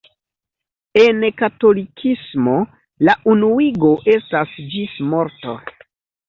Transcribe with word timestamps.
En 1.01 1.27
katolikismo, 1.41 2.55
la 3.09 3.15
unuigo 3.35 3.93
estas 4.15 4.57
ĝis 4.73 4.97
morto. 5.13 5.57